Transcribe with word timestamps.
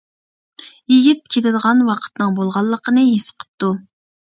يىگىت 0.93 1.21
كېتىدىغان 1.35 1.85
ۋاقتىنىڭ 1.91 2.41
بولغانلىقىنى 2.41 3.07
ھېس 3.13 3.31
قىپتۇ. 3.39 3.73